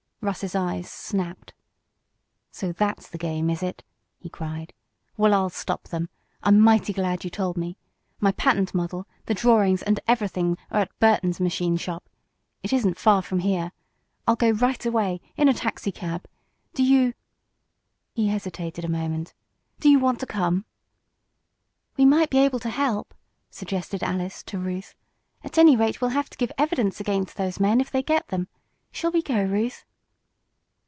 [0.23, 1.51] Russ's eyes snapped.
[2.51, 3.83] "So that's the game; is it?"
[4.19, 4.71] he cried.
[5.17, 6.09] "Well, I'll stop them!
[6.43, 7.75] I'm mighty glad you told me.
[8.19, 12.07] My patent model, the drawings and everything are at Burton's machine shop.
[12.61, 13.71] It isn't far from here.
[14.27, 16.27] I'll go right away in a taxicab.
[16.75, 17.15] Do you"
[18.13, 19.33] he hesitated a moment.
[19.79, 20.65] "Do you want to come?"
[21.97, 23.15] "We might be able to help,"
[23.49, 24.93] suggested Alice to Ruth.
[25.43, 28.49] "At any rate, we'll have to give evidence against those men if they get them.
[28.91, 29.83] Shall we go, Ruth?"